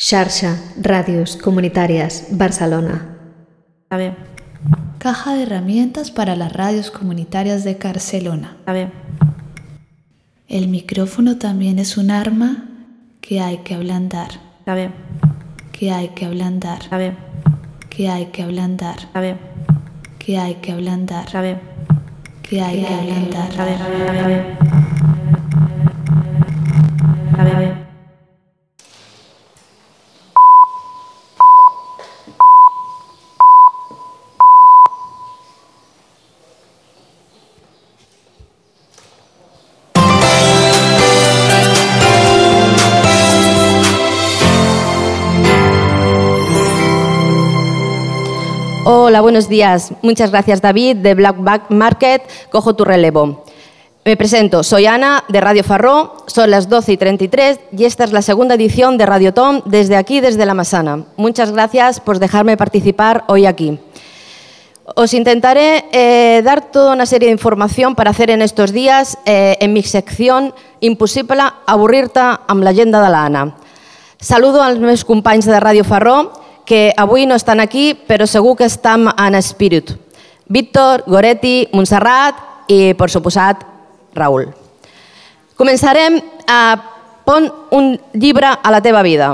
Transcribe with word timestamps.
Xarxa 0.00 0.56
Radios 0.80 1.36
Comunitarias 1.36 2.28
Barcelona. 2.30 3.18
A 3.90 3.98
ver. 3.98 4.16
Caja 4.96 5.34
de 5.34 5.42
herramientas 5.42 6.10
para 6.10 6.36
las 6.36 6.54
radios 6.54 6.90
comunitarias 6.90 7.64
de 7.64 7.74
Barcelona. 7.74 8.56
A 8.64 8.72
ver. 8.72 8.92
El 10.48 10.68
micrófono 10.68 11.36
también 11.36 11.78
es 11.78 11.98
un 11.98 12.10
arma 12.10 12.64
que 13.20 13.42
hay 13.42 13.58
que 13.58 13.74
ablandar. 13.74 14.30
A 14.64 14.72
ver. 14.72 14.90
Que 15.70 15.92
hay 15.92 16.08
que 16.08 16.24
ablandar. 16.24 16.80
A 16.90 16.96
ver. 16.96 17.14
Que 17.90 18.08
hay 18.08 18.26
que 18.32 18.42
ablandar. 18.42 19.00
A 19.12 19.20
ver. 19.20 19.36
Que 20.18 20.38
hay 20.38 20.54
que 20.62 20.72
ablandar. 20.72 21.36
A 21.36 21.42
ver. 21.42 21.60
Que 22.42 22.62
hay 22.62 22.82
que 22.82 22.94
ablandar. 22.94 23.60
A 23.60 23.64
ver. 23.66 23.82
A 23.82 23.88
ver. 23.88 24.18
A 24.18 24.26
ver. 24.26 24.69
Hola, 49.20 49.32
buenos 49.32 49.50
días. 49.50 49.92
Muchas 50.00 50.30
gracias 50.30 50.62
David 50.62 50.96
de 50.96 51.12
Black 51.12 51.36
Back 51.40 51.64
Market. 51.68 52.22
Cojo 52.48 52.74
tu 52.74 52.86
relevo. 52.86 53.44
Me 54.02 54.16
presento, 54.16 54.62
soy 54.62 54.86
Ana 54.86 55.24
de 55.28 55.42
Radio 55.42 55.62
Farró, 55.62 56.24
son 56.26 56.50
las 56.50 56.70
12 56.70 56.92
y 56.92 56.96
33 56.96 57.60
y 57.76 57.84
esta 57.84 58.04
es 58.04 58.12
la 58.12 58.22
segunda 58.22 58.54
edición 58.54 58.96
de 58.96 59.04
Radio 59.04 59.34
Tom 59.34 59.60
desde 59.66 59.96
aquí, 59.96 60.20
desde 60.20 60.46
La 60.46 60.54
Masana. 60.54 61.04
Muchas 61.18 61.52
gracias 61.52 62.00
por 62.00 62.18
dejarme 62.18 62.56
participar 62.56 63.24
hoy 63.28 63.44
aquí. 63.44 63.78
Os 64.96 65.12
intentaré 65.12 65.84
eh, 65.92 66.40
dar 66.42 66.72
toda 66.72 66.94
una 66.94 67.04
serie 67.04 67.28
de 67.28 67.32
información 67.32 67.94
para 67.94 68.12
hacer 68.12 68.30
en 68.30 68.40
estos 68.40 68.72
días 68.72 69.18
eh, 69.26 69.58
en 69.60 69.74
mi 69.74 69.82
sección 69.82 70.54
Impossible 70.80 71.42
avorrir-te 71.66 72.24
amb 72.48 72.64
l'agenda 72.64 73.04
de 73.04 73.10
l'Anna. 73.12 73.50
Saludo 74.18 74.62
als 74.62 74.80
meus 74.80 75.04
companys 75.04 75.44
de 75.44 75.60
Radio 75.60 75.84
Farró 75.84 76.48
que 76.70 76.94
avui 76.96 77.26
no 77.26 77.34
estan 77.34 77.58
aquí, 77.58 77.98
però 78.06 78.28
segur 78.30 78.54
que 78.54 78.68
estan 78.70 79.08
en 79.10 79.34
espírit. 79.34 79.90
Víctor, 80.46 81.02
Goretti, 81.10 81.66
Montserrat 81.74 82.70
i, 82.70 82.94
per 82.94 83.08
suposat, 83.10 83.64
Raül. 84.14 84.52
Començarem 85.58 86.20
a 86.46 86.60
pon 87.26 87.50
un 87.74 87.90
llibre 88.14 88.52
a 88.54 88.70
la 88.70 88.78
teva 88.86 89.02
vida. 89.02 89.32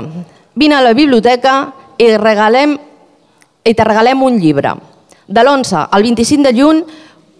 Vine 0.57 0.79
a 0.79 0.81
la 0.81 0.95
biblioteca 0.97 1.53
i, 2.01 2.09
regalem, 2.17 2.73
i 3.61 3.75
te 3.77 3.85
regalem 3.85 4.25
un 4.25 4.41
llibre. 4.41 4.73
De 5.29 5.45
l'11 5.45 5.85
al 5.93 6.09
25 6.09 6.41
de 6.49 6.57
juny, 6.57 6.83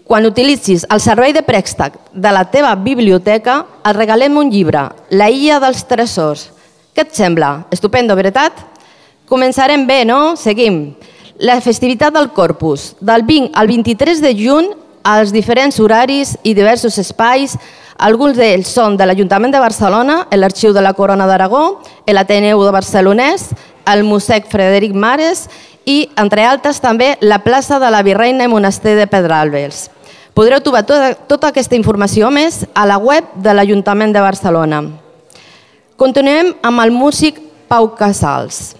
quan 0.05 0.29
utilitzis 0.29 0.85
el 0.93 1.01
servei 1.01 1.33
de 1.33 1.41
préstec 1.41 1.97
de 2.13 2.37
la 2.37 2.45
teva 2.53 2.77
biblioteca, 2.77 3.63
et 3.81 3.97
regalem 3.97 4.37
un 4.37 4.53
llibre, 4.53 4.91
La 5.09 5.33
illa 5.33 5.57
dels 5.57 5.87
tresors. 5.89 6.51
Què 6.93 7.09
et 7.09 7.17
sembla? 7.17 7.63
Estupendo, 7.73 8.13
veritat? 8.13 8.76
Començarem 9.27 9.83
bé, 9.83 10.05
no? 10.07 10.37
Seguim. 10.39 10.93
La 11.43 11.59
festivitat 11.59 12.13
del 12.15 12.29
Corpus, 12.31 12.93
del 13.03 13.25
20 13.27 13.51
al 13.59 13.67
23 13.67 14.21
de 14.23 14.31
juny, 14.39 14.69
als 15.03 15.33
diferents 15.35 15.79
horaris 15.83 16.37
i 16.47 16.53
diversos 16.55 16.95
espais. 16.97 17.57
Alguns 17.99 18.37
d'ells 18.39 18.71
són 18.71 18.95
de 18.95 19.03
l'Ajuntament 19.03 19.51
de 19.51 19.59
Barcelona, 19.59 20.21
l'Arxiu 20.31 20.71
de 20.71 20.83
la 20.85 20.93
Corona 20.95 21.27
d'Aragó, 21.27 21.81
l'Ateneu 22.07 22.63
de 22.63 22.71
Barcelonès, 22.71 23.49
el 23.83 24.05
Museu 24.07 24.47
Frederic 24.47 24.95
Mares 24.95 25.49
i, 25.83 26.07
entre 26.15 26.47
altres, 26.47 26.79
també 26.79 27.17
la 27.19 27.41
plaça 27.43 27.81
de 27.83 27.91
la 27.91 28.03
Virreina 28.07 28.47
i 28.47 28.51
Monestir 28.51 28.95
de 28.95 29.11
Pedralbes. 29.11 29.89
Podreu 30.37 30.63
trobar 30.63 30.85
tota, 30.87 31.11
tota 31.27 31.51
aquesta 31.51 31.75
informació 31.75 32.31
més 32.31 32.63
a 32.71 32.87
la 32.87 32.95
web 32.95 33.35
de 33.35 33.59
l'Ajuntament 33.59 34.15
de 34.15 34.23
Barcelona. 34.23 34.83
Continuem 35.99 36.55
amb 36.63 36.87
el 36.87 36.95
músic 36.95 37.43
Pau 37.67 37.91
Casals. 37.99 38.76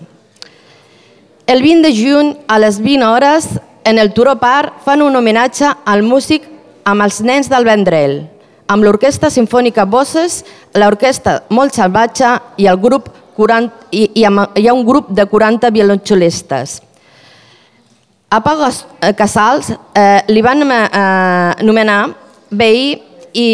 El 1.48 1.62
20 1.62 1.88
de 1.88 1.96
juny, 1.96 2.38
a 2.50 2.60
les 2.60 2.82
20 2.82 3.06
hores, 3.06 3.48
en 3.86 4.00
el 4.00 4.12
Turó 4.12 4.36
Park, 4.38 4.82
fan 4.84 5.02
un 5.02 5.16
homenatge 5.16 5.70
al 5.86 6.02
músic 6.04 6.44
amb 6.84 7.06
els 7.06 7.22
nens 7.24 7.48
del 7.48 7.64
Vendrell, 7.64 8.18
amb 8.68 8.84
l'Orquestra 8.84 9.30
Sinfònica 9.32 9.86
Bosses, 9.88 10.42
l'Orquestra 10.76 11.38
Molt 11.56 11.72
Salvatge 11.80 12.34
i, 12.60 12.68
el 12.68 12.82
grup 12.84 13.08
40, 13.40 13.88
i, 13.96 14.04
i 14.20 14.26
hi 14.28 14.68
ha 14.68 14.76
un 14.76 14.84
grup 14.84 15.08
de 15.16 15.24
40 15.24 15.72
violoncel·listes. 15.72 16.82
A 18.28 18.44
Pau 18.44 18.68
Casals 19.16 19.72
eh, 19.72 20.20
li 20.28 20.44
van 20.44 20.68
eh, 20.68 21.64
nomenar 21.64 22.02
veí 22.52 22.92
i, 23.32 23.50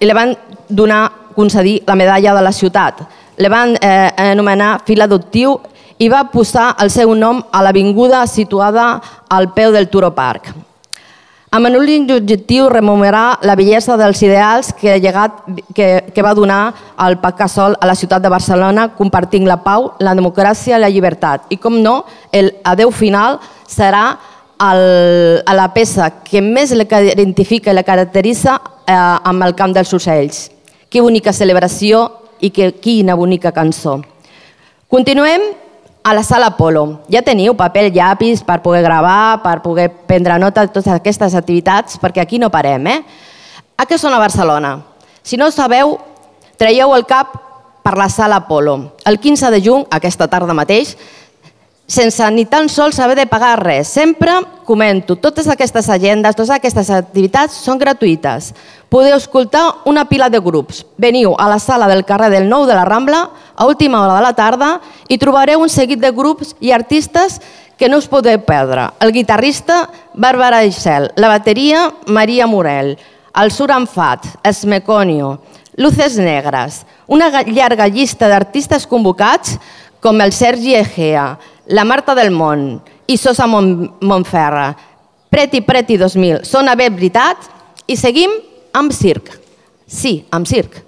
i 0.00 0.08
li 0.08 0.16
van 0.16 0.32
donar, 0.72 1.04
concedir 1.36 1.82
la 1.84 2.00
medalla 2.00 2.32
de 2.32 2.40
la 2.40 2.56
ciutat. 2.56 3.04
Le 3.36 3.52
van 3.52 3.76
eh, 3.76 4.30
anomenar 4.32 4.78
fil 4.88 5.04
adoptiu 5.04 5.58
i 5.98 6.08
va 6.12 6.26
posar 6.32 6.74
el 6.82 6.90
seu 6.92 7.14
nom 7.14 7.42
a 7.52 7.62
l'avinguda 7.64 8.26
situada 8.26 9.00
al 9.28 9.52
peu 9.54 9.72
del 9.72 9.88
Turo 9.88 10.12
Park. 10.14 10.52
Amb 11.56 11.70
l'únic 11.70 12.10
objectiu 12.10 12.66
rememorar 12.68 13.38
la 13.46 13.54
bellesa 13.56 13.94
dels 13.96 14.20
ideals 14.20 14.72
que, 14.76 14.98
llegat, 15.00 15.38
que, 15.72 16.04
que 16.12 16.22
va 16.22 16.34
donar 16.34 16.74
el 17.00 17.16
Pac 17.22 17.38
Casol 17.38 17.76
a 17.80 17.86
la 17.86 17.94
ciutat 17.94 18.20
de 18.20 18.28
Barcelona 18.28 18.90
compartint 18.98 19.46
la 19.48 19.62
pau, 19.64 19.92
la 20.02 20.12
democràcia 20.18 20.76
i 20.76 20.82
la 20.82 20.90
llibertat. 20.92 21.46
I 21.48 21.56
com 21.62 21.78
no, 21.80 22.02
el 22.34 22.50
adeu 22.66 22.90
final 22.92 23.38
serà 23.70 24.18
el, 24.60 25.42
a 25.46 25.54
la 25.56 25.70
peça 25.72 26.10
que 26.26 26.42
més 26.44 26.74
la 26.76 26.84
identifica 26.84 27.72
i 27.72 27.78
la 27.78 27.86
caracteritza 27.86 28.58
eh, 28.84 28.92
amb 28.96 29.46
el 29.46 29.54
camp 29.56 29.72
dels 29.72 29.94
ocells. 29.96 30.50
Que 30.90 31.00
bonica 31.00 31.32
celebració 31.32 32.08
i 32.40 32.50
que, 32.50 32.74
quina 32.82 33.16
bonica 33.16 33.54
cançó. 33.54 34.00
Continuem 34.92 35.54
a 36.06 36.14
la 36.14 36.22
sala 36.22 36.52
Apolo. 36.54 37.00
Ja 37.10 37.18
teniu 37.26 37.56
paper, 37.58 37.88
llapis 37.90 38.44
per 38.46 38.60
poder 38.62 38.84
gravar, 38.84 39.42
per 39.42 39.56
poder 39.64 39.88
prendre 40.06 40.36
nota 40.38 40.62
de 40.62 40.70
totes 40.70 40.92
aquestes 40.94 41.34
activitats, 41.34 41.98
perquè 41.98 42.22
aquí 42.22 42.38
no 42.38 42.46
parem. 42.46 42.86
Eh? 42.86 43.00
A 43.74 43.88
què 43.90 43.98
són 43.98 44.14
a 44.14 44.20
Barcelona? 44.22 44.76
Si 45.26 45.34
no 45.34 45.48
ho 45.48 45.50
sabeu, 45.50 45.96
traieu 46.62 46.94
el 46.94 47.02
cap 47.10 47.34
per 47.82 47.96
la 47.98 48.06
sala 48.06 48.38
Apolo. 48.44 48.92
El 49.02 49.18
15 49.18 49.50
de 49.50 49.60
juny, 49.64 49.82
aquesta 49.90 50.30
tarda 50.30 50.54
mateix, 50.54 50.94
sense 51.86 52.28
ni 52.34 52.44
tan 52.44 52.68
sols 52.68 52.98
haver 52.98 53.16
de 53.16 53.26
pagar 53.30 53.62
res. 53.62 53.88
Sempre 53.88 54.34
comento, 54.66 55.16
totes 55.16 55.46
aquestes 55.48 55.88
agendes, 55.88 56.34
totes 56.34 56.50
aquestes 56.50 56.90
activitats 56.90 57.54
són 57.62 57.78
gratuïtes. 57.78 58.52
Podeu 58.90 59.16
escoltar 59.16 59.82
una 59.86 60.04
pila 60.10 60.28
de 60.30 60.40
grups. 60.42 60.84
Veniu 60.98 61.34
a 61.38 61.48
la 61.48 61.60
sala 61.62 61.88
del 61.88 62.04
carrer 62.04 62.30
del 62.34 62.48
Nou 62.50 62.66
de 62.66 62.74
la 62.74 62.84
Rambla 62.84 63.22
a 63.54 63.66
última 63.66 64.02
hora 64.02 64.18
de 64.18 64.26
la 64.26 64.34
tarda 64.34 64.72
i 65.08 65.18
trobareu 65.18 65.62
un 65.62 65.70
seguit 65.70 66.02
de 66.02 66.10
grups 66.10 66.54
i 66.60 66.72
artistes 66.74 67.40
que 67.78 67.88
no 67.88 67.98
us 68.00 68.08
podeu 68.08 68.40
perdre. 68.42 68.88
El 69.00 69.12
guitarrista 69.12 69.86
Bàrbara 70.14 70.64
Ixel, 70.64 71.12
la 71.16 71.28
bateria 71.28 71.90
Maria 72.06 72.46
Morel, 72.46 72.96
el 73.36 73.52
Suranfat, 73.52 74.24
Esmeconio, 74.42 75.38
Luces 75.76 76.16
Negres, 76.16 76.86
una 77.06 77.28
llarga 77.44 77.86
llista 77.86 78.30
d'artistes 78.32 78.86
convocats 78.88 79.58
com 80.00 80.20
el 80.24 80.32
Sergi 80.32 80.74
Egea, 80.74 81.36
la 81.66 81.84
Marta 81.84 82.14
del 82.14 82.30
Mont 82.30 82.80
i 83.06 83.16
Sosa 83.16 83.46
Montferra. 83.46 84.74
Preti 85.30 85.62
Preti 85.62 85.96
2000. 85.98 86.44
Són 86.46 86.70
bé 86.76 86.88
veritat? 86.90 87.48
I 87.86 87.96
seguim 87.96 88.30
amb 88.74 88.92
circ. 88.92 89.30
Sí, 89.86 90.24
amb 90.30 90.46
circ. 90.46 90.82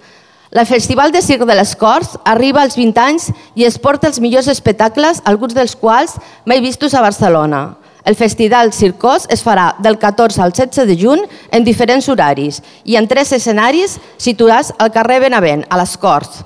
La 0.51 0.65
Festival 0.65 1.11
de 1.11 1.21
Circ 1.21 1.45
de 1.45 1.55
les 1.55 1.75
Corts 1.77 2.15
arriba 2.25 2.63
als 2.63 2.75
20 2.75 3.01
anys 3.03 3.27
i 3.53 3.67
es 3.67 3.77
porta 3.77 4.07
els 4.09 4.19
millors 4.19 4.47
espectacles, 4.49 5.21
alguns 5.23 5.53
dels 5.53 5.75
quals 5.77 6.15
mai 6.45 6.59
vistos 6.59 6.95
a 6.95 7.03
Barcelona. 7.05 7.75
El 8.03 8.15
Festival 8.15 8.73
Circós 8.73 9.27
es 9.29 9.43
farà 9.45 9.75
del 9.77 9.99
14 9.99 10.41
al 10.41 10.51
16 10.55 10.87
de 10.87 10.95
juny 10.97 11.21
en 11.51 11.63
diferents 11.63 12.07
horaris 12.09 12.63
i 12.83 12.95
en 12.97 13.07
tres 13.07 13.31
escenaris 13.35 13.99
situats 14.17 14.71
al 14.79 14.89
carrer 14.95 15.19
Benavent, 15.27 15.67
a 15.69 15.77
les 15.77 15.93
Corts. 16.01 16.41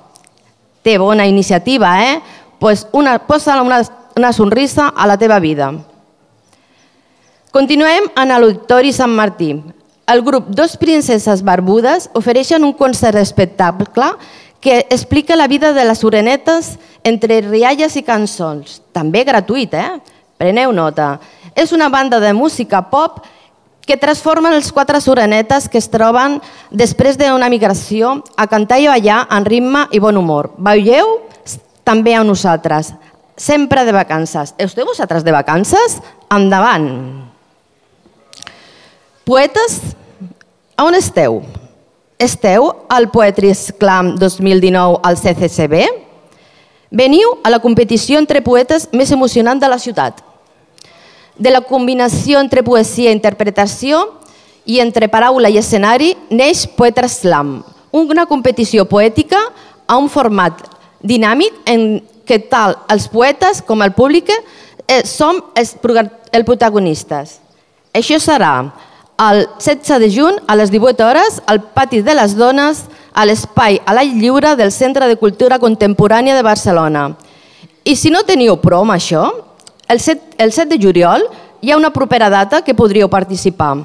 Té 0.84 0.98
bona 0.98 1.28
iniciativa, 1.30 1.94
eh? 2.04 2.19
Pues 2.60 2.88
una, 2.92 3.19
posa 3.28 3.62
una 3.62 3.80
una 4.15 4.33
sonrisa 4.33 4.88
a 4.88 5.07
la 5.07 5.18
teva 5.18 5.39
vida. 5.39 5.71
Continuem 7.51 8.10
en 8.18 8.30
l'Auditori 8.30 8.94
Sant 8.94 9.13
Martí. 9.13 9.54
El 10.10 10.21
grup 10.21 10.50
Dos 10.50 10.75
Princeses 10.77 11.44
Barbudes 11.45 12.10
ofereixen 12.18 12.63
un 12.65 12.74
concert 12.74 13.18
espectacle 13.21 14.10
que 14.60 14.88
explica 14.89 15.36
la 15.36 15.48
vida 15.48 15.74
de 15.74 15.86
les 15.86 16.04
orenetes 16.04 16.77
entre 17.04 17.42
rialles 17.42 17.95
i 17.95 18.04
cançons. 18.04 18.81
També 18.92 19.24
gratuït, 19.24 19.74
eh? 19.74 20.00
Preneu 20.38 20.71
nota. 20.71 21.19
És 21.56 21.71
una 21.71 21.89
banda 21.89 22.19
de 22.19 22.33
música 22.33 22.81
pop 22.89 23.21
que 23.86 24.00
transforma 24.00 24.54
els 24.56 24.71
quatre 24.71 25.00
sorenetes 25.04 25.68
que 25.69 25.77
es 25.77 25.89
troben 25.92 26.39
després 26.71 27.19
d'una 27.19 27.51
migració 27.51 28.24
a 28.36 28.48
cantar 28.48 28.80
i 28.80 28.88
ballar 28.88 29.27
en 29.30 29.45
ritme 29.45 29.88
i 29.92 30.00
bon 30.00 30.18
humor. 30.18 30.54
Veieu? 30.57 31.19
també 31.83 32.16
a 32.16 32.24
nosaltres, 32.24 32.94
sempre 33.35 33.85
de 33.85 33.91
vacances. 33.91 34.53
Esteu 34.57 34.85
vosaltres 34.85 35.24
de 35.24 35.31
vacances? 35.31 36.00
Endavant! 36.30 37.31
Poetes, 39.24 39.95
on 40.77 40.95
esteu? 40.95 41.41
Esteu 42.19 42.85
al 42.89 43.09
Poetry 43.09 43.53
Slam 43.56 44.15
2019 44.19 45.00
al 45.03 45.18
CCCB? 45.18 45.88
Veniu 46.91 47.39
a 47.44 47.50
la 47.50 47.59
competició 47.59 48.19
entre 48.19 48.44
poetes 48.45 48.89
més 48.91 49.12
emocionant 49.12 49.59
de 49.59 49.69
la 49.71 49.80
ciutat. 49.80 50.19
De 51.39 51.50
la 51.50 51.63
combinació 51.65 52.39
entre 52.44 52.62
poesia 52.62 53.09
i 53.09 53.15
interpretació 53.15 54.03
i 54.65 54.77
entre 54.83 55.09
paraula 55.09 55.50
i 55.50 55.57
escenari 55.57 56.13
neix 56.30 56.68
Poetry 56.68 57.09
Slam, 57.09 57.63
una 57.91 58.27
competició 58.27 58.85
poètica 58.85 59.39
a 59.88 59.97
un 59.97 60.09
format 60.09 60.62
dinàmic 61.01 61.63
en 61.65 62.03
què 62.28 62.40
tal 62.50 62.78
els 62.92 63.08
poetes 63.12 63.62
com 63.66 63.84
el 63.84 63.94
públic 63.96 64.31
eh, 64.31 65.04
som 65.06 65.40
els, 65.56 65.75
els 65.75 66.46
protagonistes. 66.48 67.40
Això 67.94 68.20
serà 68.22 68.56
el 69.24 69.46
16 69.60 70.00
de 70.02 70.10
juny 70.10 70.40
a 70.48 70.56
les 70.58 70.72
18 70.74 71.06
hores 71.06 71.40
al 71.46 71.62
Pati 71.75 72.02
de 72.02 72.16
les 72.18 72.36
Dones 72.36 72.86
a 73.14 73.25
l'espai 73.30 73.80
a 73.86 73.94
l'aire 73.94 74.18
lliure 74.18 74.56
del 74.58 74.72
Centre 74.74 75.08
de 75.08 75.20
Cultura 75.22 75.60
Contemporània 75.62 76.36
de 76.36 76.44
Barcelona. 76.44 77.12
I 77.86 77.96
si 77.96 78.10
no 78.10 78.24
teniu 78.26 78.58
prou 78.58 78.81
amb 78.81 78.96
això, 78.96 79.28
el 79.88 80.00
7, 80.00 80.40
el 80.40 80.52
7 80.52 80.72
de 80.72 80.81
juliol 80.81 81.28
hi 81.63 81.71
ha 81.71 81.77
una 81.77 81.94
propera 81.95 82.30
data 82.30 82.62
que 82.62 82.75
podríeu 82.75 83.07
participar. 83.07 83.77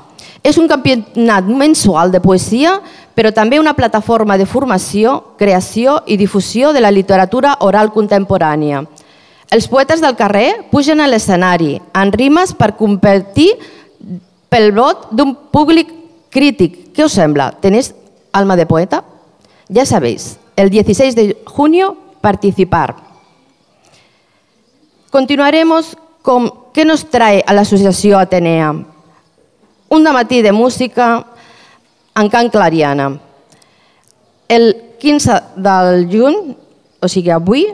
És 0.42 0.56
un 0.58 0.66
campionat 0.66 1.46
mensual 1.46 2.10
de 2.10 2.18
poesia, 2.18 2.72
però 3.14 3.30
també 3.30 3.60
una 3.62 3.76
plataforma 3.78 4.34
de 4.38 4.46
formació, 4.50 5.36
creació 5.38 6.00
i 6.06 6.16
difusió 6.18 6.72
de 6.74 6.82
la 6.82 6.90
literatura 6.90 7.54
oral 7.62 7.92
contemporània. 7.94 8.82
Els 9.54 9.68
poetes 9.70 10.02
del 10.02 10.16
carrer 10.18 10.66
pugen 10.72 10.98
a 10.98 11.06
l'escenari 11.06 11.76
en 11.94 12.10
rimes 12.12 12.50
per 12.58 12.74
competir 12.74 13.52
pel 14.50 14.72
vot 14.74 15.12
d'un 15.14 15.36
públic 15.54 15.94
crític. 16.34 16.92
¿Qué 16.92 17.06
os 17.06 17.14
sembla? 17.14 17.52
¿Tenéis 17.62 17.94
alma 18.32 18.56
de 18.56 18.66
poeta? 18.66 19.04
Ya 19.68 19.86
sabéis, 19.86 20.40
el 20.56 20.70
16 20.70 21.14
de 21.14 21.38
junio 21.46 21.96
participar. 22.20 22.96
Continuaremos 25.10 25.96
con 26.28 26.52
qué 26.74 26.84
nos 26.84 27.08
trae 27.08 27.42
a 27.46 27.54
la 27.54 27.62
Asociació 27.62 28.18
Atenea. 28.18 28.74
Un 29.88 30.02
matí 30.12 30.42
de 30.42 30.52
música 30.52 31.24
en 32.14 32.28
Can 32.28 32.50
Clariana. 32.50 33.18
El 34.46 34.92
15 35.00 35.32
del 35.56 36.04
juny, 36.12 36.54
o 37.00 37.08
sigui 37.08 37.32
avui, 37.32 37.64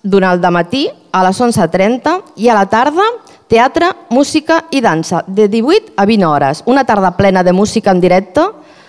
durant 0.00 0.38
el 0.38 0.52
matí 0.54 0.84
a 1.10 1.24
les 1.26 1.40
11.30 1.42 2.14
i 2.36 2.46
a 2.46 2.54
la 2.54 2.68
tarda 2.70 3.02
teatre, 3.50 3.88
música 4.10 4.60
i 4.70 4.78
dansa, 4.80 5.24
de 5.26 5.48
18 5.48 5.96
a 5.96 6.06
20 6.06 6.24
hores. 6.24 6.62
Una 6.66 6.84
tarda 6.86 7.16
plena 7.16 7.42
de 7.42 7.52
música 7.52 7.90
en 7.90 8.00
directe, 8.00 8.46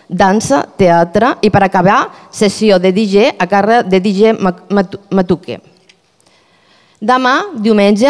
dansa, 0.07 0.61
teatre 0.77 1.33
i 1.41 1.49
per 1.49 1.63
acabar, 1.65 2.11
sessió 2.29 2.77
de 2.77 2.93
DJ 2.93 3.33
a 3.39 3.49
càrrec 3.49 3.89
de 3.89 4.03
DJ 4.05 4.37
Matuque. 4.37 5.63
Demà, 6.97 7.39
diumenge, 7.53 8.09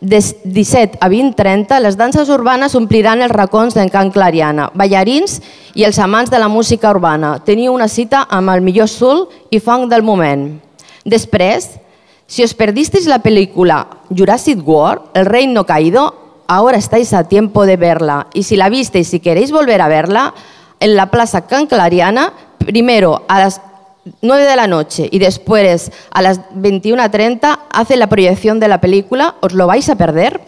de 0.00 0.20
17 0.44 0.98
a 1.00 1.08
20.30, 1.08 1.80
les 1.80 1.96
danses 1.98 2.28
urbanes 2.30 2.74
ompliran 2.78 3.22
els 3.22 3.34
racons 3.34 3.74
d'en 3.74 3.90
Can 3.90 4.12
Clariana, 4.14 4.68
ballarins 4.74 5.40
i 5.74 5.84
els 5.84 5.98
amants 5.98 6.30
de 6.30 6.38
la 6.38 6.48
música 6.48 6.90
urbana. 6.90 7.38
Teniu 7.44 7.74
una 7.74 7.88
cita 7.88 8.26
amb 8.30 8.54
el 8.54 8.62
millor 8.62 8.88
sul 8.88 9.26
i 9.50 9.58
funk 9.58 9.90
del 9.90 10.06
moment. 10.06 10.46
Després, 11.04 11.72
si 12.26 12.44
os 12.44 12.54
perdisteis 12.54 13.08
la 13.08 13.20
película 13.24 13.86
Jurassic 14.10 14.62
World, 14.66 15.10
El 15.14 15.26
Reino 15.26 15.64
Caído, 15.64 16.14
ahora 16.46 16.78
estáis 16.78 17.12
a 17.12 17.24
tiempo 17.24 17.66
de 17.66 17.76
verla. 17.76 18.26
Y 18.34 18.42
si 18.42 18.56
la 18.56 18.68
visteis 18.68 19.12
y 19.14 19.20
queréis 19.20 19.50
volver 19.50 19.80
a 19.80 19.88
verla, 19.88 20.34
en 20.80 20.94
la 20.94 21.10
Plaza 21.10 21.46
Can 21.46 21.66
Clariana, 21.66 22.32
primero 22.58 23.24
a 23.28 23.40
las 23.40 23.60
9 24.22 24.44
de 24.44 24.56
la 24.56 24.66
noche 24.66 25.08
y 25.10 25.18
después 25.18 25.90
a 26.10 26.22
las 26.22 26.40
21.30 26.50 27.58
hace 27.70 27.96
la 27.96 28.08
proyección 28.08 28.60
de 28.60 28.68
la 28.68 28.80
película. 28.80 29.34
¿Os 29.40 29.52
lo 29.52 29.66
vais 29.66 29.88
a 29.88 29.96
perder? 29.96 30.40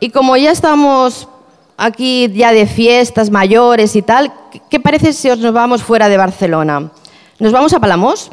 Y 0.00 0.10
como 0.10 0.36
ya 0.36 0.50
estamos 0.50 1.28
aquí 1.76 2.30
ya 2.34 2.52
de 2.52 2.66
fiestas 2.66 3.30
mayores 3.30 3.96
y 3.96 4.02
tal, 4.02 4.32
¿qué 4.70 4.80
parece 4.80 5.12
si 5.12 5.30
os 5.30 5.38
nos 5.38 5.52
vamos 5.52 5.82
fuera 5.82 6.08
de 6.08 6.16
Barcelona? 6.16 6.90
¿Nos 7.38 7.52
vamos 7.52 7.72
a 7.72 7.80
Palamos? 7.80 8.30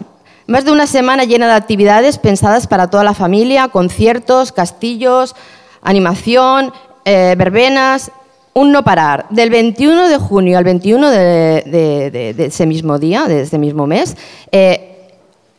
Más 0.47 0.63
de 0.63 0.71
una 0.71 0.85
semana 0.85 1.23
llena 1.23 1.47
de 1.47 1.53
actividades 1.53 2.19
pensadas 2.19 2.67
para 2.67 2.89
toda 2.89 3.03
la 3.03 3.15
familia, 3.15 3.67
conciertos, 3.69 4.51
castillos, 4.51 5.35
animación, 5.81 6.71
eh, 7.03 7.33
verbenas, 7.37 8.11
un 8.55 8.71
no 8.71 8.83
parar. 8.83 9.27
Del 9.29 9.49
21 9.49 10.07
de 10.07 10.17
junio 10.17 10.57
al 10.57 10.63
21 10.63 11.11
de, 11.11 12.35
ese 12.37 12.65
mismo 12.65 12.97
día, 12.97 13.25
de 13.25 13.41
ese 13.41 13.57
mismo 13.59 13.85
mes, 13.85 14.15
eh, 14.51 15.09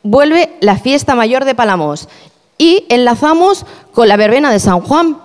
vuelve 0.02 0.54
la 0.60 0.78
fiesta 0.78 1.14
mayor 1.14 1.44
de 1.44 1.54
Palamos 1.54 2.08
y 2.58 2.84
enlazamos 2.88 3.66
con 3.92 4.08
la 4.08 4.16
verbena 4.16 4.50
de 4.50 4.58
San 4.58 4.80
Juan. 4.80 5.18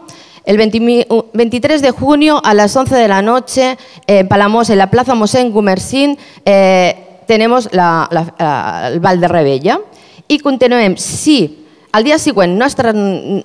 El 0.44 0.58
20 0.58 1.08
23 1.34 1.82
de 1.82 1.92
junio 1.92 2.42
a 2.44 2.54
las 2.54 2.76
11 2.76 2.96
de 2.96 3.08
la 3.08 3.22
noche 3.22 3.78
en 4.06 4.28
Palamos, 4.28 4.70
en 4.70 4.78
la 4.78 4.92
Plaza 4.92 5.16
Mosén 5.16 5.52
Gumersin, 5.52 6.18
eh, 6.46 7.22
tenemos 7.26 7.70
la, 7.72 8.10
la, 8.12 8.90
el 8.92 9.00
Val 9.00 9.22
de 9.22 9.28
Rebella 9.28 9.80
i 10.28 10.40
continuem. 10.40 10.96
Si 10.98 11.68
al 11.92 12.04
dia 12.04 12.18
següent 12.20 12.56
no, 12.58 12.68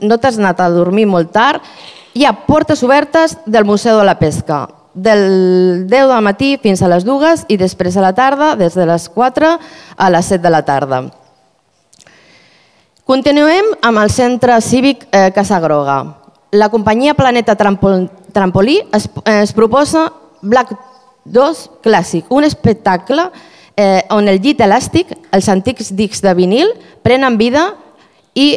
no 0.00 0.18
t'has 0.18 0.38
anat 0.38 0.62
a 0.62 0.70
dormir 0.70 1.06
hi 2.16 2.24
ha 2.24 2.46
portes 2.46 2.82
obertes 2.82 3.36
del 3.44 3.66
Museu 3.68 3.98
de 3.98 4.04
la 4.04 4.18
Pesca, 4.18 4.70
del 4.94 5.86
10 5.86 6.08
del 6.08 6.22
matí 6.24 6.56
fins 6.56 6.80
a 6.80 6.88
les 6.88 7.04
2 7.04 7.44
i 7.52 7.58
després 7.60 7.96
a 7.96 8.00
la 8.00 8.14
tarda, 8.16 8.54
des 8.56 8.72
de 8.72 8.86
les 8.88 9.08
4 9.12 9.50
a 9.96 10.06
les 10.10 10.30
7 10.32 10.40
de 10.40 10.50
la 10.50 10.62
tarda. 10.64 11.02
Continuem 13.04 13.68
amb 13.84 14.00
el 14.00 14.08
centre 14.10 14.56
cívic 14.64 15.04
eh, 15.12 15.28
Casa 15.34 15.60
Groga. 15.60 15.98
La 16.52 16.70
companyia 16.70 17.12
Planeta 17.14 17.54
Trampol 17.54 18.08
Trampolí 18.32 18.78
es, 18.96 19.10
es 19.26 19.52
proposa 19.52 20.06
Black 20.40 20.72
2 21.24 21.60
Clàssic, 21.84 22.30
un 22.30 22.48
espectacle 22.48 23.28
eh, 23.76 24.06
on 24.08 24.28
el 24.32 24.40
llit 24.40 24.64
elàstic, 24.64 25.12
els 25.36 25.50
antics 25.52 25.92
discs 25.92 26.24
de 26.24 26.32
vinil, 26.32 26.72
prenen 27.04 27.36
vida 27.36 27.74
i 28.32 28.48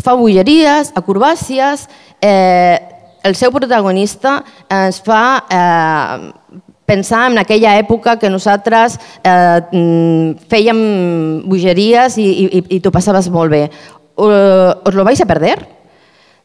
fa 0.00 0.16
bogeries, 0.16 0.94
acrobàcies, 0.96 1.86
eh, 2.24 2.91
el 3.22 3.36
seu 3.38 3.52
protagonista 3.54 4.40
ens 4.70 5.00
fa 5.04 5.22
eh, 5.48 6.62
pensar 6.86 7.30
en 7.30 7.38
aquella 7.40 7.76
època 7.80 8.18
que 8.20 8.30
nosaltres 8.30 8.98
eh, 9.22 9.60
fèiem 10.50 10.80
bogeries 11.48 12.18
i, 12.20 12.28
i, 12.46 12.64
i 12.76 12.80
t'ho 12.82 12.92
passaves 12.94 13.30
molt 13.32 13.52
bé. 13.54 13.68
Uh, 14.12 14.76
us 14.84 14.92
lo 14.94 15.06
vais 15.08 15.20
a 15.22 15.26
perder? 15.26 15.56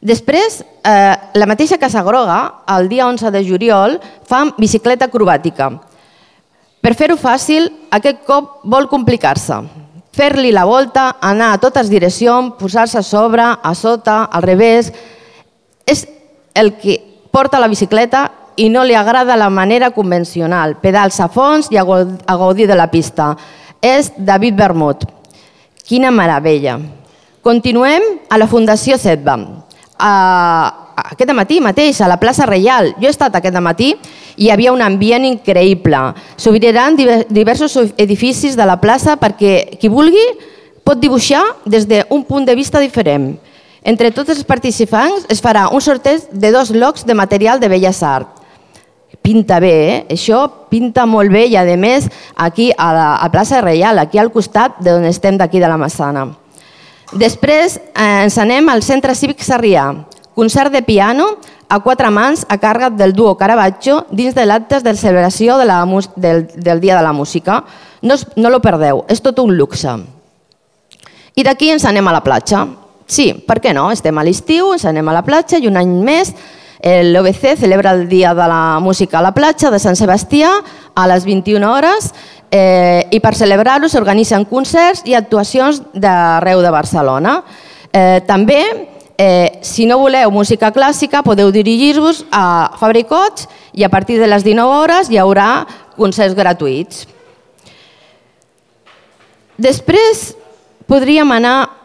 Després, 0.00 0.62
eh, 0.86 1.14
la 1.34 1.46
mateixa 1.50 1.76
Casa 1.76 2.04
Groga, 2.06 2.38
el 2.70 2.88
dia 2.88 3.08
11 3.08 3.32
de 3.34 3.42
juliol, 3.44 3.98
fa 4.24 4.44
bicicleta 4.56 5.08
acrobàtica. 5.08 5.72
Per 6.80 6.94
fer-ho 6.94 7.16
fàcil, 7.18 7.66
aquest 7.90 8.22
cop 8.24 8.62
vol 8.62 8.86
complicar-se. 8.88 9.58
Fer-li 10.14 10.52
la 10.54 10.64
volta, 10.64 11.16
anar 11.20 11.50
a 11.52 11.58
totes 11.58 11.90
direccions, 11.90 12.54
posar-se 12.60 13.00
a 13.00 13.02
sobre, 13.02 13.42
a 13.42 13.74
sota, 13.74 14.24
al 14.30 14.46
revés... 14.46 14.92
És 15.88 16.04
el 16.58 16.74
que 16.74 16.98
porta 17.30 17.60
la 17.62 17.68
bicicleta 17.70 18.26
i 18.58 18.66
no 18.68 18.82
li 18.82 18.96
agrada 18.98 19.36
la 19.38 19.48
manera 19.48 19.92
convencional, 19.94 20.76
pedals 20.82 21.20
a 21.22 21.28
fons 21.30 21.70
i 21.70 21.78
a 21.78 21.84
gaudir 21.86 22.66
de 22.66 22.74
la 22.74 22.88
pista. 22.90 23.30
És 23.80 24.10
David 24.16 24.56
Bermut. 24.58 25.04
Quina 25.86 26.10
meravella. 26.10 26.80
Continuem 27.46 28.02
a 28.28 28.36
la 28.36 28.48
Fundació 28.50 28.98
Setba. 28.98 29.38
A, 29.98 30.10
aquest 31.14 31.30
matí 31.32 31.60
mateix, 31.62 32.00
a 32.02 32.10
la 32.10 32.18
plaça 32.18 32.46
Reial. 32.50 32.90
Jo 32.98 33.06
he 33.06 33.14
estat 33.14 33.38
aquest 33.38 33.56
matí 33.62 33.92
i 34.36 34.48
hi 34.48 34.50
havia 34.50 34.74
un 34.74 34.82
ambient 34.82 35.24
increïble. 35.30 36.02
S'obriran 36.36 36.98
diversos 36.98 37.78
edificis 37.96 38.58
de 38.58 38.66
la 38.66 38.80
plaça 38.82 39.14
perquè 39.16 39.78
qui 39.78 39.88
vulgui 39.88 40.26
pot 40.82 40.98
dibuixar 40.98 41.44
des 41.64 41.86
d'un 41.86 42.26
punt 42.26 42.46
de 42.48 42.58
vista 42.58 42.82
diferent. 42.82 43.36
Entre 43.82 44.10
tots 44.10 44.32
els 44.34 44.44
participants 44.44 45.28
es 45.30 45.42
farà 45.42 45.68
un 45.72 45.82
sorteig 45.82 46.26
de 46.32 46.50
dos 46.52 46.70
locs 46.74 47.06
de 47.06 47.14
material 47.14 47.60
de 47.60 47.68
Belles 47.68 48.02
Art. 48.02 48.34
Pinta 49.22 49.58
bé, 49.60 49.72
eh? 49.88 49.98
Això 50.14 50.42
pinta 50.70 51.06
molt 51.06 51.32
bé 51.32 51.46
i, 51.48 51.56
a 51.56 51.64
més, 51.76 52.08
aquí 52.36 52.70
a 52.76 52.92
la 52.92 53.08
a 53.16 53.30
plaça 53.30 53.60
Reial, 53.60 53.98
aquí 53.98 54.18
al 54.18 54.32
costat 54.32 54.80
d'on 54.84 55.04
estem 55.04 55.38
d'aquí 55.38 55.60
de 55.60 55.68
la 55.68 55.78
Massana. 55.80 56.26
Després 57.12 57.78
eh, 57.78 58.24
ens 58.24 58.36
anem 58.38 58.68
al 58.68 58.82
Centre 58.82 59.14
Cívic 59.14 59.40
Sarrià, 59.44 59.88
concert 60.36 60.72
de 60.72 60.82
piano 60.82 61.36
a 61.68 61.80
quatre 61.80 62.10
mans 62.10 62.44
a 62.48 62.58
càrrec 62.60 62.96
del 62.96 63.12
duo 63.12 63.34
Caravaggio 63.36 64.04
dins 64.10 64.34
de 64.36 64.44
l'actes 64.46 64.84
de 64.84 64.94
celebració 64.96 65.56
de 65.58 65.64
la, 65.68 65.80
del, 66.16 66.46
del 66.54 66.80
Dia 66.80 66.96
de 66.96 67.02
la 67.02 67.12
Música. 67.12 67.64
No, 68.02 68.16
no 68.36 68.50
lo 68.50 68.60
perdeu, 68.60 69.04
és 69.08 69.20
tot 69.24 69.40
un 69.40 69.56
luxe. 69.56 69.96
I 71.34 71.44
d'aquí 71.44 71.72
ens 71.72 71.84
anem 71.88 72.06
a 72.08 72.14
la 72.16 72.24
platja. 72.24 72.66
Sí, 73.08 73.32
per 73.32 73.58
què 73.64 73.72
no? 73.72 73.88
Estem 73.94 74.18
a 74.20 74.24
l'estiu, 74.26 74.74
ens 74.76 74.84
anem 74.84 75.08
a 75.08 75.16
la 75.16 75.24
platja 75.24 75.58
i 75.58 75.68
un 75.68 75.80
any 75.80 75.92
més 76.04 76.34
l'OBC 76.78 77.56
celebra 77.58 77.90
el 77.90 78.04
Dia 78.08 78.34
de 78.38 78.44
la 78.46 78.78
Música 78.78 79.18
a 79.18 79.22
la 79.22 79.32
platja 79.34 79.70
de 79.70 79.80
Sant 79.82 79.96
Sebastià 79.98 80.50
a 80.94 81.06
les 81.10 81.24
21 81.26 81.66
hores 81.66 82.12
eh, 82.50 83.02
i 83.10 83.18
per 83.20 83.34
celebrar-ho 83.34 83.88
s'organitzen 83.90 84.44
concerts 84.46 85.02
i 85.08 85.16
actuacions 85.18 85.80
d'arreu 85.92 86.62
de 86.62 86.70
Barcelona. 86.70 87.40
Eh, 87.90 88.20
també, 88.28 88.62
eh, 89.18 89.58
si 89.62 89.86
no 89.86 89.98
voleu 89.98 90.30
música 90.30 90.70
clàssica, 90.70 91.24
podeu 91.26 91.50
dirigir-vos 91.50 92.24
a 92.30 92.76
Fabricots 92.78 93.48
i 93.72 93.82
a 93.84 93.88
partir 93.88 94.20
de 94.20 94.28
les 94.28 94.44
19 94.44 94.78
hores 94.78 95.10
hi 95.10 95.18
haurà 95.18 95.66
concerts 95.96 96.36
gratuïts. 96.36 97.08
Després 99.58 100.36
podríem 100.86 101.32
anar... 101.32 101.77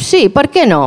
Sí, 0.00 0.28
per 0.32 0.48
què 0.48 0.64
no? 0.68 0.82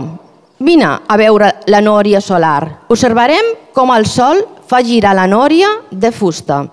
Vine 0.64 0.88
a 1.08 1.18
veure 1.20 1.52
la 1.70 1.82
nòria 1.84 2.22
solar. 2.22 2.86
Observarem 2.90 3.54
com 3.76 3.92
el 3.94 4.08
sol 4.10 4.42
fa 4.68 4.82
girar 4.86 5.14
la 5.16 5.28
nòria 5.30 5.70
de 5.92 6.12
fusta. 6.12 6.64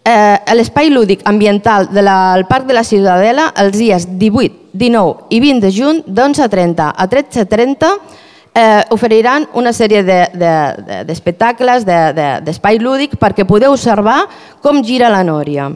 Eh, 0.00 0.54
L'espai 0.56 0.88
lúdic 0.90 1.20
ambiental 1.28 1.90
del 1.92 2.08
Parc 2.48 2.66
de 2.66 2.74
la 2.74 2.84
Ciutadela 2.84 3.50
els 3.60 3.76
dies 3.76 4.06
18, 4.18 4.72
19 4.72 5.28
i 5.30 5.40
20 5.44 5.60
de 5.60 5.70
juny 5.70 6.02
d'11.30 6.06 6.88
a 6.96 7.06
13.30 7.06 7.90
eh, 8.54 8.82
oferiran 8.90 9.46
una 9.54 9.72
sèrie 9.76 10.02
d'espectacles, 10.02 11.84
de, 11.84 12.00
de, 12.16 12.40
d'espai 12.48 12.78
de, 12.78 12.82
de, 12.82 12.84
lúdic 12.84 13.16
perquè 13.20 13.44
podeu 13.46 13.76
observar 13.76 14.24
com 14.64 14.82
gira 14.82 15.12
la 15.12 15.22
nòria. 15.22 15.70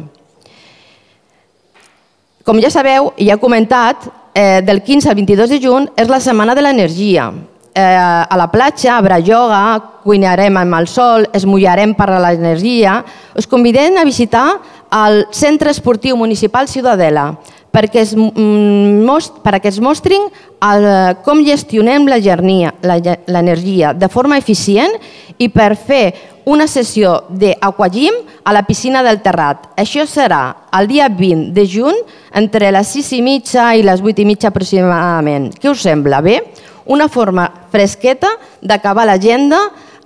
Com 2.44 2.60
ja 2.60 2.70
sabeu, 2.72 3.12
i 3.16 3.28
ja 3.28 3.36
he 3.36 3.40
comentat, 3.40 4.08
eh, 4.34 4.60
del 4.66 4.82
15 4.82 5.08
al 5.08 5.14
22 5.14 5.50
de 5.54 5.60
juny 5.62 5.88
és 5.96 6.10
la 6.10 6.20
Setmana 6.20 6.54
de 6.54 6.62
l'Energia. 6.66 7.30
Eh, 7.74 7.82
a 7.82 8.36
la 8.38 8.50
platja 8.52 8.98
haurà 8.98 9.18
yoga, 9.18 9.62
cuinarem 10.04 10.56
amb 10.60 10.76
el 10.78 10.86
sol, 10.86 11.24
es 11.34 11.46
mullarem 11.46 11.94
per 11.94 12.10
a 12.10 12.20
l'energia. 12.22 13.00
Us 13.34 13.48
convidem 13.50 13.96
a 13.98 14.04
visitar 14.06 14.46
el 14.94 15.24
Centre 15.34 15.72
Esportiu 15.74 16.16
Municipal 16.16 16.68
Ciutadela 16.68 17.32
perquè 17.74 18.04
es, 18.04 18.12
most, 18.14 19.40
perquè 19.42 19.72
es 19.72 19.80
mostrin 19.82 20.28
el, 20.62 20.84
com 21.26 21.42
gestionem 21.42 22.06
l'energia 22.06 23.90
de 23.98 24.08
forma 24.12 24.38
eficient 24.38 24.94
i 25.42 25.48
per 25.50 25.72
fer 25.74 26.04
una 26.46 26.68
sessió 26.70 27.24
d'aquagym 27.34 28.20
a 28.44 28.52
la 28.52 28.62
piscina 28.68 29.02
del 29.02 29.22
Terrat. 29.24 29.70
Això 29.80 30.04
serà 30.06 30.42
el 30.76 30.88
dia 30.88 31.08
20 31.08 31.52
de 31.56 31.64
juny 31.66 31.96
entre 32.36 32.70
les 32.74 32.92
6 32.92 33.12
i 33.16 33.22
mitja 33.24 33.70
i 33.74 33.84
les 33.86 34.02
8 34.04 34.22
i 34.22 34.28
mitja 34.28 34.52
aproximadament. 34.52 35.50
Què 35.58 35.72
us 35.72 35.84
sembla? 35.86 36.20
Bé? 36.24 36.38
Una 36.84 37.08
forma 37.08 37.48
fresqueta 37.72 38.34
d'acabar 38.60 39.06
l'agenda 39.08 39.62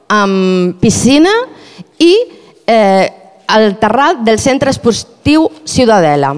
amb 0.09 0.78
piscina 0.80 1.33
i 1.99 2.12
eh, 2.66 3.09
el 3.49 3.75
terrat 3.80 4.23
del 4.23 4.38
Centre 4.38 4.71
Esportiu 4.71 5.49
Ciutadela. 5.64 6.35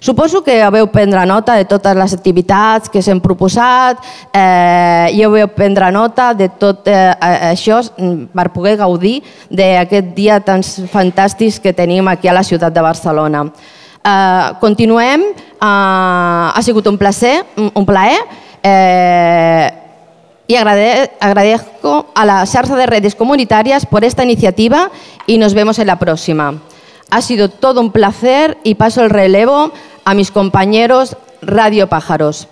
Suposo 0.00 0.42
que 0.44 0.58
veu 0.70 0.86
prendre 0.92 1.24
nota 1.26 1.56
de 1.58 1.64
totes 1.64 1.96
les 1.96 2.14
activitats 2.14 2.90
que 2.92 3.02
s'han 3.02 3.20
proposat 3.20 3.98
eh, 4.32 5.10
i 5.14 5.24
veu 5.26 5.48
prendre 5.56 5.90
nota 5.94 6.30
de 6.38 6.48
tot 6.48 6.86
eh, 6.86 7.10
això 7.50 7.80
per 8.34 8.48
poder 8.54 8.76
gaudir 8.78 9.18
d'aquest 9.50 10.14
dia 10.14 10.38
tan 10.40 10.62
fantàstic 10.62 11.58
que 11.62 11.74
tenim 11.74 12.06
aquí 12.08 12.28
a 12.28 12.36
la 12.36 12.46
ciutat 12.46 12.72
de 12.72 12.84
Barcelona. 12.84 13.44
Eh, 14.04 14.46
continuem, 14.60 15.26
eh, 15.34 15.58
ha 15.60 16.62
sigut 16.62 16.86
un 16.86 16.98
placer, 16.98 17.44
un 17.56 17.84
plaer, 17.86 18.22
eh, 18.62 19.72
y 20.48 20.56
agradezco 20.56 22.06
a 22.14 22.24
la 22.24 22.46
xarxa 22.46 22.74
de 22.74 22.86
redes 22.86 23.14
comunitarias 23.14 23.84
por 23.84 24.02
esta 24.02 24.24
iniciativa 24.24 24.90
y 25.26 25.36
nos 25.36 25.52
vemos 25.52 25.78
en 25.78 25.86
la 25.86 25.98
próxima. 25.98 26.54
Ha 27.10 27.22
sido 27.22 27.48
todo 27.48 27.80
un 27.80 27.90
placer 27.90 28.58
y 28.64 28.74
paso 28.74 29.02
el 29.02 29.10
relevo 29.10 29.72
a 30.04 30.14
mis 30.14 30.30
compañeros 30.30 31.16
Radio 31.40 31.88
Pájaros. 31.88 32.48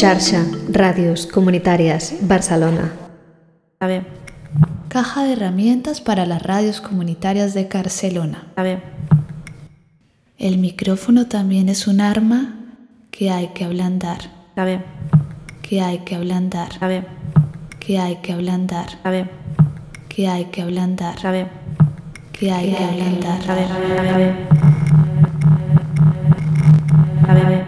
Xarxa, 0.00 0.46
radios 0.70 1.26
comunitarias 1.26 2.14
Barcelona. 2.22 2.90
A 3.80 3.86
ver. 3.86 4.06
Caja 4.88 5.24
de 5.24 5.34
herramientas 5.34 6.00
para 6.00 6.24
las 6.24 6.42
radios 6.42 6.80
comunitarias 6.80 7.52
de 7.52 7.64
Barcelona. 7.64 8.46
A 8.56 8.62
ver. 8.62 8.82
El 10.38 10.56
micrófono 10.56 11.26
también 11.26 11.68
es 11.68 11.86
un 11.86 12.00
arma 12.00 12.54
que 13.10 13.30
hay 13.30 13.48
que 13.48 13.66
ablandar. 13.66 14.20
A. 14.56 14.64
Que 15.60 15.82
hay 15.82 15.98
que 15.98 16.14
ablandar. 16.14 16.70
A 16.80 16.86
ver. 16.86 17.06
Que 17.78 17.98
hay 17.98 18.16
que 18.22 18.32
ablandar. 18.32 18.88
A 19.04 19.10
ver. 19.10 19.30
Que 20.08 20.28
hay 20.30 20.46
que 20.46 20.62
ablandar. 20.62 21.26
A 21.26 21.30
ver. 21.30 21.48
Que 22.32 22.50
hay 22.50 22.72
que 22.72 22.84
ablandar. 22.84 23.50
A 23.50 23.54
ver, 23.54 23.70
a 23.70 23.78
ver, 23.78 23.98
a 24.08 24.16
ver. 24.16 24.34
A 27.28 27.34
ver. 27.34 27.59